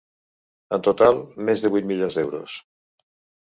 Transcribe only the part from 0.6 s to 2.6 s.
En total, més de vuit milions d’euros.